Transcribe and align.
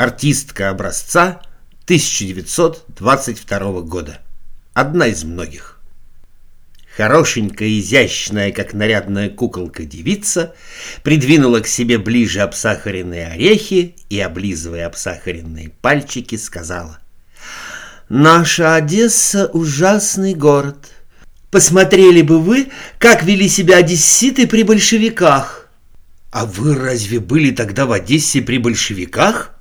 Артистка 0.00 0.70
образца 0.70 1.42
1922 1.84 3.80
года. 3.82 4.22
Одна 4.72 5.08
из 5.08 5.24
многих. 5.24 5.78
Хорошенькая, 6.96 7.78
изящная, 7.78 8.50
как 8.50 8.72
нарядная 8.72 9.28
куколка 9.28 9.84
девица, 9.84 10.54
придвинула 11.02 11.60
к 11.60 11.66
себе 11.66 11.98
ближе 11.98 12.40
обсахаренные 12.40 13.26
орехи 13.26 13.94
и, 14.08 14.18
облизывая 14.18 14.86
обсахаренные 14.86 15.68
пальчики, 15.82 16.36
сказала. 16.36 16.98
«Наша 18.08 18.76
Одесса— 18.76 19.50
ужасный 19.52 20.32
город. 20.32 20.92
Посмотрели 21.50 22.22
бы 22.22 22.40
вы, 22.40 22.68
как 22.98 23.22
вели 23.22 23.50
себя 23.50 23.76
одесситы 23.76 24.46
при 24.46 24.62
большевиках». 24.62 25.68
«А 26.30 26.46
вы 26.46 26.74
разве 26.74 27.20
были 27.20 27.50
тогда 27.50 27.84
в 27.84 27.92
Одессе 27.92 28.40
при 28.40 28.56
большевиках?» 28.56 29.59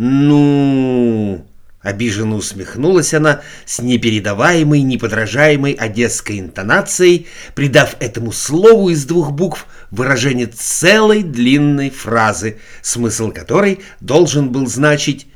«Ну...»— 0.00 1.44
обиженно 1.82 2.36
усмехнулась 2.36 3.14
она 3.14 3.40
с 3.66 3.80
непередаваемой, 3.80 4.82
неподражаемой 4.82 5.72
одесской 5.72 6.38
интонацией, 6.38 7.26
придав 7.56 7.96
этому 7.98 8.30
слову 8.30 8.90
из 8.90 9.04
двух 9.06 9.32
букв 9.32 9.66
выражение 9.90 10.46
целой 10.46 11.24
длинной 11.24 11.90
фразы, 11.90 12.58
смысл 12.80 13.32
которой 13.32 13.80
должен 14.00 14.50
был 14.50 14.68
значить 14.68 15.26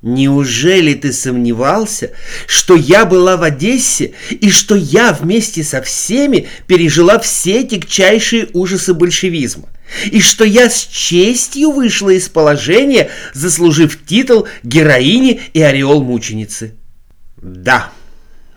Неужели 0.00 0.94
ты 0.94 1.12
сомневался, 1.12 2.12
что 2.46 2.76
я 2.76 3.04
была 3.04 3.36
в 3.36 3.42
Одессе 3.42 4.14
и 4.30 4.48
что 4.48 4.76
я 4.76 5.12
вместе 5.12 5.64
со 5.64 5.82
всеми 5.82 6.46
пережила 6.68 7.18
все 7.18 7.64
тягчайшие 7.64 8.48
ужасы 8.52 8.94
большевизма? 8.94 9.68
И 10.10 10.20
что 10.20 10.44
я 10.44 10.68
с 10.68 10.86
честью 10.86 11.70
вышла 11.70 12.10
из 12.10 12.28
положения, 12.28 13.10
заслужив 13.32 14.04
титул 14.04 14.46
героини 14.62 15.40
и 15.52 15.62
ореол 15.62 16.02
мученицы? 16.02 16.74
Да, 17.36 17.90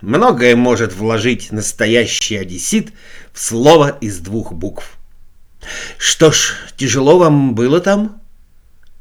многое 0.02 0.56
может 0.56 0.94
вложить 0.94 1.52
настоящий 1.52 2.36
одессит 2.36 2.90
в 3.34 3.40
слово 3.40 3.98
из 4.02 4.20
двух 4.20 4.54
букв. 4.54 4.98
Что 5.98 6.32
ж, 6.32 6.56
тяжело 6.76 7.18
вам 7.18 7.56
было 7.56 7.80
там? 7.80 8.22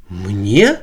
Мне? 0.09 0.79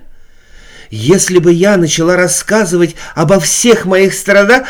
Если 0.89 1.39
бы 1.39 1.51
я 1.51 1.77
начала 1.77 2.15
рассказывать 2.15 2.95
обо 3.15 3.39
всех 3.39 3.85
моих 3.85 4.13
страдах... 4.13 4.67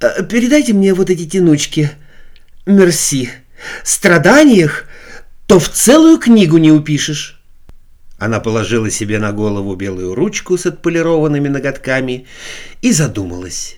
Э, 0.00 0.24
передайте 0.24 0.72
мне 0.72 0.94
вот 0.94 1.10
эти 1.10 1.26
тянучки. 1.26 1.90
Мерси. 2.66 3.30
Страданиях, 3.82 4.87
то 5.48 5.58
в 5.58 5.70
целую 5.70 6.18
книгу 6.18 6.58
не 6.58 6.70
упишешь. 6.70 7.40
Она 8.18 8.38
положила 8.38 8.90
себе 8.90 9.18
на 9.18 9.32
голову 9.32 9.74
белую 9.76 10.14
ручку 10.14 10.58
с 10.58 10.66
отполированными 10.66 11.48
ноготками 11.48 12.26
и 12.82 12.92
задумалась. 12.92 13.76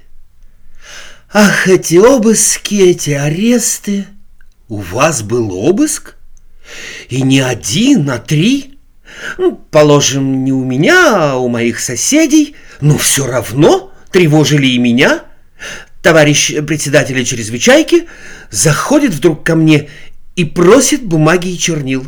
«Ах, 1.32 1.68
эти 1.68 1.94
обыски, 1.94 2.74
эти 2.74 3.10
аресты! 3.10 4.06
У 4.68 4.78
вас 4.78 5.22
был 5.22 5.52
обыск? 5.52 6.16
И 7.08 7.22
не 7.22 7.40
один, 7.40 8.10
а 8.10 8.18
три?» 8.18 8.78
Ну, 9.38 9.56
положим, 9.70 10.44
не 10.44 10.52
у 10.52 10.64
меня, 10.64 11.32
а 11.32 11.36
у 11.36 11.48
моих 11.48 11.78
соседей, 11.78 12.56
но 12.80 12.98
все 12.98 13.26
равно 13.26 13.92
тревожили 14.10 14.66
и 14.66 14.78
меня. 14.78 15.22
Товарищ 16.02 16.54
председателя 16.66 17.24
чрезвычайки 17.24 18.06
заходит 18.50 19.12
вдруг 19.12 19.44
ко 19.44 19.54
мне 19.54 19.88
и 20.36 20.44
просит 20.44 21.04
бумаги 21.04 21.48
и 21.48 21.58
чернил. 21.58 22.06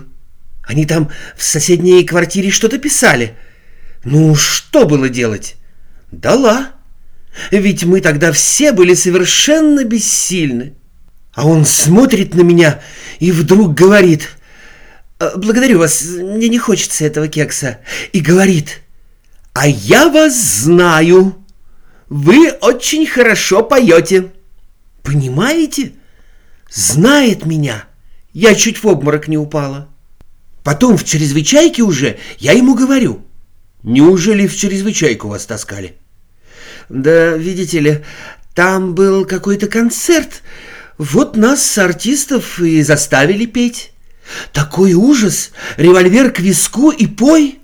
Они 0.62 0.86
там 0.86 1.10
в 1.36 1.42
соседней 1.42 2.04
квартире 2.04 2.50
что-то 2.50 2.78
писали. 2.78 3.36
Ну, 4.04 4.34
что 4.34 4.86
было 4.86 5.08
делать? 5.08 5.56
Дала. 6.10 6.72
Ведь 7.50 7.84
мы 7.84 8.00
тогда 8.00 8.32
все 8.32 8.72
были 8.72 8.94
совершенно 8.94 9.84
бессильны. 9.84 10.74
А 11.34 11.46
он 11.46 11.64
смотрит 11.64 12.34
на 12.34 12.42
меня 12.42 12.80
и 13.18 13.32
вдруг 13.32 13.74
говорит— 13.74 14.28
Э, 15.22 15.36
«Благодарю 15.36 15.78
вас, 15.78 16.02
мне 16.04 16.48
не 16.48 16.58
хочется 16.58 17.04
этого 17.04 17.28
кекса». 17.28 17.78
И 18.12 18.20
говорит, 18.20 18.82
«А 19.52 19.68
я 19.68 20.08
вас 20.08 20.36
знаю. 20.36 21.46
Вы 22.08 22.50
очень 22.50 23.06
хорошо 23.06 23.62
поете». 23.62 24.32
Понимаете? 25.02 25.92
Знает 26.70 27.46
меня. 27.46 27.84
Я 28.32 28.54
чуть 28.54 28.82
в 28.82 28.86
обморок 28.86 29.28
не 29.28 29.36
упала. 29.36 29.88
Потом 30.64 30.96
в 30.96 31.04
чрезвычайке 31.04 31.82
уже 31.82 32.18
я 32.38 32.52
ему 32.52 32.74
говорю. 32.74 33.22
Неужели 33.82 34.46
в 34.46 34.56
чрезвычайку 34.56 35.28
вас 35.28 35.44
таскали? 35.44 35.96
Да, 36.88 37.36
видите 37.36 37.80
ли, 37.80 38.04
там 38.54 38.94
был 38.94 39.24
какой-то 39.24 39.66
концерт. 39.66 40.42
Вот 40.98 41.36
нас, 41.36 41.78
артистов, 41.78 42.60
и 42.60 42.82
заставили 42.82 43.46
петь. 43.46 43.92
Такой 44.52 44.92
ужас! 44.94 45.50
Револьвер 45.76 46.30
к 46.30 46.38
виску 46.38 46.90
и 46.90 47.06
пой! 47.06 47.58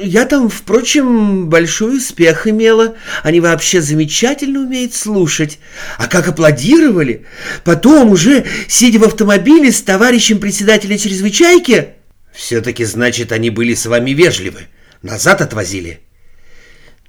Я 0.00 0.26
там, 0.26 0.48
впрочем, 0.48 1.48
большой 1.48 1.96
успех 1.96 2.46
имела. 2.46 2.94
Они 3.24 3.40
вообще 3.40 3.80
замечательно 3.80 4.60
умеют 4.60 4.94
слушать. 4.94 5.58
А 5.98 6.06
как 6.06 6.28
аплодировали! 6.28 7.26
Потом 7.64 8.10
уже, 8.12 8.44
сидя 8.68 9.00
в 9.00 9.04
автомобиле 9.04 9.72
с 9.72 9.82
товарищем 9.82 10.38
председателя 10.38 10.96
чрезвычайки... 10.96 11.94
Все-таки, 12.32 12.84
значит, 12.84 13.32
они 13.32 13.50
были 13.50 13.74
с 13.74 13.84
вами 13.86 14.12
вежливы. 14.12 14.68
Назад 15.02 15.42
отвозили? 15.42 16.00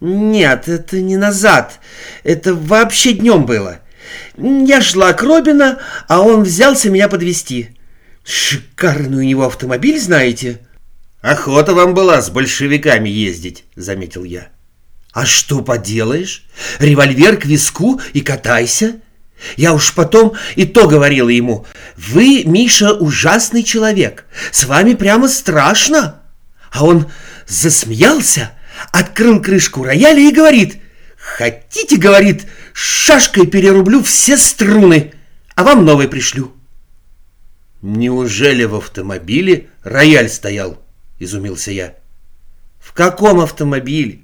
Нет, 0.02 0.68
это 0.68 1.00
не 1.00 1.16
назад. 1.16 1.80
Это 2.24 2.56
вообще 2.56 3.14
днем 3.14 3.46
было. 3.46 3.82
Я 4.36 4.82
шла 4.82 5.14
к 5.14 5.22
Робина, 5.22 5.78
а 6.08 6.22
он 6.22 6.42
взялся 6.44 6.90
меня 6.90 7.08
подвести. 7.08 7.70
Шикарный 8.24 9.20
у 9.20 9.28
него 9.28 9.46
автомобиль, 9.46 10.00
знаете? 10.00 10.60
Охота 11.24 11.74
вам 11.74 11.94
была 11.94 12.22
с 12.22 12.30
большевиками 12.30 13.08
ездить, 13.08 13.64
заметил 13.78 14.26
я. 14.26 14.50
А 15.14 15.26
что 15.26 15.62
поделаешь? 15.62 16.46
Револьвер 16.80 17.38
к 17.38 17.46
виску 17.46 18.02
и 18.12 18.20
катайся. 18.20 19.00
Я 19.56 19.74
уж 19.74 19.94
потом 19.94 20.34
и 20.58 20.66
то 20.66 20.86
говорила 20.86 21.30
ему. 21.30 21.66
Вы, 21.96 22.44
Миша, 22.44 22.92
ужасный 22.94 23.64
человек. 23.64 24.26
С 24.52 24.66
вами 24.66 24.96
прямо 24.96 25.30
страшно. 25.30 26.22
А 26.74 26.84
он 26.84 27.10
засмеялся, 27.48 28.52
открыл 28.92 29.42
крышку 29.42 29.86
рояля 29.86 30.20
и 30.20 30.34
говорит. 30.34 30.82
Хотите, 31.18 31.96
говорит, 31.96 32.48
шашкой 32.74 33.48
перерублю 33.48 34.04
все 34.04 34.36
струны, 34.36 35.14
а 35.56 35.64
вам 35.64 35.86
новый 35.86 36.10
пришлю. 36.10 36.52
«Неужели 37.82 38.66
в 38.66 38.76
автомобиле 38.76 39.68
рояль 39.84 40.30
стоял?»— 40.30 40.83
изумился 41.24 41.72
я. 41.72 41.96
«В 42.80 42.94
каком 42.94 43.40
автомобиле?» 43.40 44.20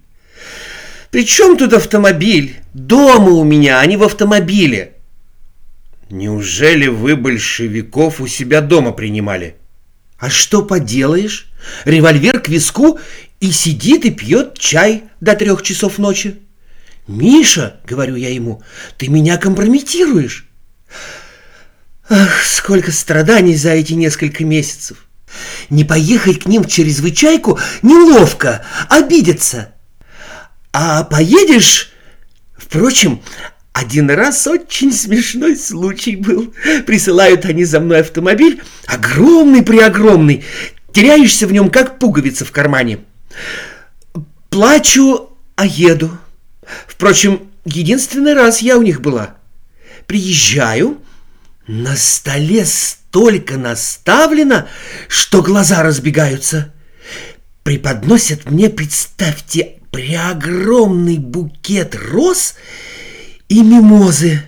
«При 1.12 1.26
чем 1.26 1.58
тут 1.58 1.74
автомобиль? 1.74 2.58
Дома 2.74 3.32
у 3.32 3.44
меня, 3.44 3.80
а 3.80 3.86
не 3.86 3.98
в 3.98 4.04
автомобиле!» 4.04 4.94
«Неужели 6.10 6.88
вы 6.88 7.16
большевиков 7.16 8.22
у 8.22 8.28
себя 8.28 8.62
дома 8.62 8.92
принимали?» 8.92 9.56
«А 10.20 10.30
что 10.30 10.62
поделаешь? 10.62 11.52
Револьвер 11.86 12.40
к 12.42 12.50
виску 12.50 13.00
и 13.40 13.52
сидит 13.52 14.06
и 14.06 14.12
пьет 14.12 14.58
чай 14.58 15.06
до 15.22 15.36
трех 15.36 15.64
часов 15.64 15.98
ночи». 15.98 16.40
«Миша,— 17.08 17.80
говорю 17.88 18.16
я 18.16 18.30
ему,— 18.30 18.62
ты 18.98 19.08
меня 19.08 19.38
компрометируешь». 19.38 20.48
Ах, 22.12 22.44
сколько 22.44 22.92
страданий 22.92 23.56
за 23.56 23.70
эти 23.70 23.94
несколько 23.94 24.44
месяцев! 24.44 25.06
Не 25.70 25.84
поехать 25.84 26.44
к 26.44 26.46
ним 26.46 26.64
в 26.64 26.68
чрезвычайку 26.68 27.60
неловко, 27.82 28.66
обидеться. 28.90 29.74
А 30.72 31.04
поедешь... 31.04 31.92
Впрочем, 32.56 33.22
один 33.74 34.12
раз 34.12 34.46
очень 34.46 34.92
смешной 34.92 35.56
случай 35.56 36.16
был. 36.16 36.54
Присылают 36.86 37.46
они 37.46 37.66
за 37.66 37.80
мной 37.80 38.02
автомобиль, 38.02 38.62
огромный-преогромный, 38.86 40.44
теряешься 40.94 41.48
в 41.48 41.52
нем, 41.52 41.70
как 41.70 41.98
пуговица 41.98 42.46
в 42.46 42.52
кармане. 42.52 43.00
Плачу, 44.50 45.30
а 45.56 45.66
еду. 45.66 46.18
Впрочем, 46.88 47.50
единственный 47.66 48.34
раз 48.34 48.62
я 48.62 48.78
у 48.78 48.82
них 48.82 49.02
была. 49.02 49.36
Приезжаю, 50.08 51.02
на 51.70 51.96
столе 51.96 52.66
столько 52.66 53.56
наставлено, 53.56 54.68
что 55.08 55.44
глаза 55.44 55.84
разбегаются. 55.84 56.74
Преподносят 57.62 58.50
мне, 58.50 58.70
представьте, 58.70 59.76
преогромный 59.92 61.20
букет 61.20 61.94
роз 61.94 62.56
и 63.50 63.62
мимозы. 63.62 64.42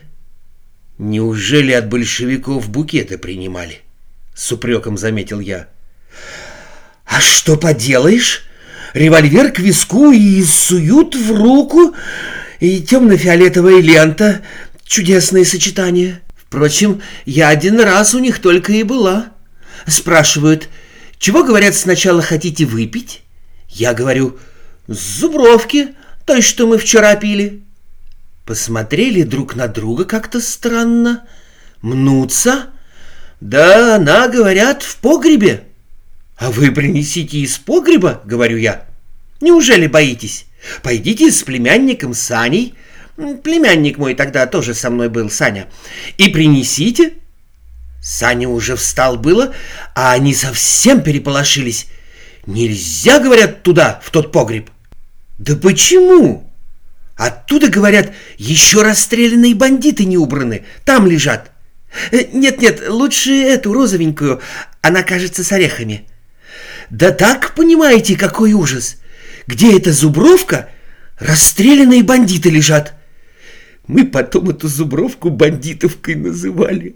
Неужели 0.97 1.71
от 1.73 1.89
большевиков 1.89 2.69
букеты 2.69 3.19
принимали? 3.19 3.81
С 4.33 4.51
упреком 4.51 4.97
заметил 4.97 5.39
я. 5.39 5.67
А 7.05 7.21
что 7.21 7.55
поделаешь? 7.55 8.47
револьвер 8.95 9.51
к 9.51 9.59
виску 9.59 10.11
и 10.11 10.43
суют 10.43 11.15
в 11.15 11.31
руку, 11.31 11.95
и 12.59 12.81
темно-фиолетовая 12.81 13.79
лента. 13.79 14.41
Чудесное 14.83 15.45
сочетание. 15.45 16.21
Впрочем, 16.51 17.01
я 17.25 17.47
один 17.47 17.79
раз 17.79 18.13
у 18.13 18.19
них 18.19 18.39
только 18.39 18.73
и 18.73 18.83
была. 18.83 19.27
Спрашивают, 19.87 20.67
чего, 21.17 21.45
говорят, 21.45 21.75
сначала 21.75 22.21
хотите 22.21 22.65
выпить? 22.65 23.23
Я 23.69 23.93
говорю, 23.93 24.37
зубровки, 24.85 25.95
той, 26.25 26.41
что 26.41 26.67
мы 26.67 26.77
вчера 26.77 27.15
пили. 27.15 27.63
Посмотрели 28.45 29.23
друг 29.23 29.55
на 29.55 29.69
друга 29.69 30.03
как-то 30.03 30.41
странно. 30.41 31.23
Мнутся. 31.81 32.71
Да 33.39 33.95
она, 33.95 34.27
говорят, 34.27 34.83
в 34.83 34.97
погребе. 34.97 35.63
А 36.35 36.51
вы 36.51 36.71
принесите 36.71 37.37
из 37.37 37.59
погреба, 37.59 38.21
говорю 38.25 38.57
я. 38.57 38.87
Неужели 39.39 39.87
боитесь? 39.87 40.47
Пойдите 40.83 41.31
с 41.31 41.43
племянником 41.43 42.13
Саней, 42.13 42.75
племянник 43.15 43.97
мой 43.97 44.15
тогда 44.15 44.45
тоже 44.45 44.73
со 44.73 44.89
мной 44.89 45.09
был, 45.09 45.29
Саня, 45.29 45.67
и 46.17 46.29
принесите. 46.29 47.13
Саня 48.01 48.49
уже 48.49 48.75
встал 48.75 49.17
было, 49.17 49.53
а 49.95 50.13
они 50.13 50.33
совсем 50.33 51.01
переполошились. 51.01 51.87
Нельзя, 52.45 53.19
говорят, 53.19 53.61
туда, 53.61 54.01
в 54.03 54.09
тот 54.09 54.31
погреб. 54.31 54.71
Да 55.37 55.55
почему? 55.55 56.51
Оттуда, 57.15 57.67
говорят, 57.67 58.13
еще 58.37 58.81
расстрелянные 58.81 59.53
бандиты 59.53 60.05
не 60.05 60.17
убраны, 60.17 60.65
там 60.85 61.05
лежат. 61.05 61.51
Э, 62.11 62.23
нет-нет, 62.33 62.89
лучше 62.89 63.31
эту 63.43 63.73
розовенькую, 63.73 64.41
она 64.81 65.03
кажется 65.03 65.43
с 65.43 65.51
орехами. 65.51 66.07
Да 66.89 67.11
так, 67.11 67.53
понимаете, 67.53 68.17
какой 68.17 68.53
ужас. 68.53 68.97
Где 69.45 69.77
эта 69.77 69.93
зубровка? 69.93 70.69
Расстрелянные 71.19 72.03
бандиты 72.03 72.49
лежат. 72.49 72.95
Мы 73.91 74.05
потом 74.05 74.49
эту 74.49 74.69
зубровку 74.69 75.29
бандитовкой 75.29 76.15
называли. 76.15 76.95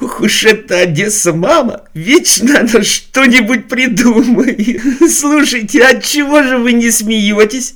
Ух 0.00 0.22
уж 0.22 0.44
это 0.44 0.78
Одесса, 0.78 1.34
мама! 1.34 1.82
Вечно 1.92 2.60
она 2.60 2.82
что-нибудь 2.82 3.68
придумает. 3.68 4.80
Слушайте, 5.10 5.84
от 5.84 6.02
чего 6.02 6.42
же 6.42 6.56
вы 6.56 6.72
не 6.72 6.90
смеетесь? 6.90 7.74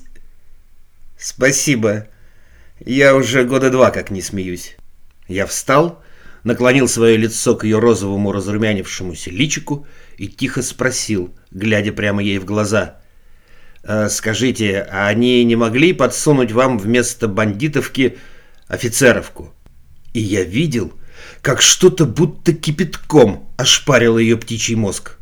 Спасибо. 1.18 2.06
Я 2.82 3.14
уже 3.14 3.44
года 3.44 3.68
два 3.68 3.90
как 3.90 4.10
не 4.10 4.22
смеюсь. 4.22 4.74
Я 5.28 5.44
встал, 5.44 6.02
наклонил 6.42 6.88
свое 6.88 7.18
лицо 7.18 7.54
к 7.54 7.64
ее 7.64 7.78
розовому 7.78 8.32
разрумянившемуся 8.32 9.30
личику 9.30 9.86
и 10.16 10.28
тихо 10.28 10.62
спросил, 10.62 11.34
глядя 11.50 11.92
прямо 11.92 12.22
ей 12.22 12.38
в 12.38 12.46
глаза. 12.46 12.96
«Э, 13.82 14.08
«Скажите, 14.08 14.86
а 14.90 15.08
они 15.08 15.44
не 15.44 15.56
могли 15.56 15.92
подсунуть 15.92 16.52
вам 16.52 16.78
вместо 16.78 17.28
бандитовки 17.28 18.18
офицеровку?» 18.70 19.52
И 20.12 20.20
я 20.20 20.42
видел, 20.42 20.92
как 21.42 21.62
что-то 21.62 22.04
будто 22.04 22.52
кипятком 22.52 23.48
ошпарило 23.56 24.18
ее 24.18 24.36
птичий 24.36 24.74
мозг. 24.74 25.18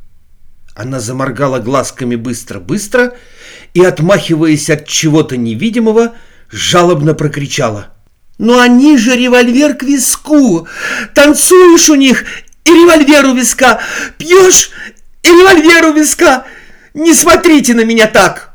Она 0.75 1.01
заморгала 1.01 1.59
глазками 1.59 2.15
быстро-быстро 2.15 3.15
и, 3.75 3.85
отмахиваясь 3.85 4.71
от 4.71 4.87
чего-то 4.87 5.37
невидимого, 5.37 6.15
жалобно 6.51 7.15
прокричала. 7.15 7.89
«Но 8.39 8.61
они 8.61 8.97
же 8.97 9.17
револьвер 9.17 9.75
к 9.75 9.83
виску! 9.83 10.69
Танцуешь 11.15 11.91
у 11.91 11.97
них 11.97 12.25
и 12.65 12.71
револьвер 12.71 13.27
у 13.27 13.35
виска! 13.35 13.81
Пьешь 14.19 14.71
и 15.25 15.29
револьвер 15.29 15.87
у 15.87 15.95
виска! 15.95 16.47
Не 16.95 17.13
смотрите 17.13 17.75
на 17.75 17.85
меня 17.85 18.07
так!» 18.07 18.53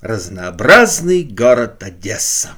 Разнообразный 0.00 1.24
город 1.24 1.82
Одесса. 1.82 2.52